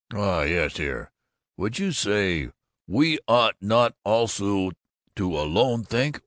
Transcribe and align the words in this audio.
oh, 0.15 0.41
yes, 0.41 0.77
here. 0.77 1.11
Would 1.57 1.77
you 1.77 1.91
say 1.91 2.49
'We 2.87 3.19
ought 3.27 3.57
not 3.61 3.93
also 4.03 4.71
to 5.15 5.39
alone 5.39 5.83
think? 5.83 6.19